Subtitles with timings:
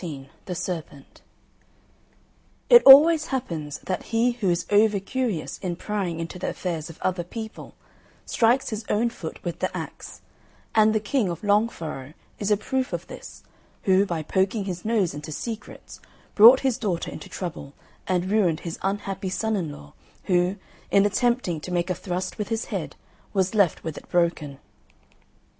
[0.01, 1.21] XIV THE SERPENT
[2.71, 6.97] It always happens that he who is over curious in prying into the affairs of
[7.03, 7.75] other people,
[8.25, 10.21] strikes his own foot with the axe;
[10.73, 13.43] and the King of Long Furrow is a proof of this,
[13.83, 15.99] who, by poking his nose into secrets,
[16.33, 17.75] brought his daughter into trouble
[18.07, 19.93] and ruined his unhappy son in law
[20.23, 20.55] who,
[20.89, 22.95] in attempting to make a thrust with his head
[23.33, 24.57] was left with it broken.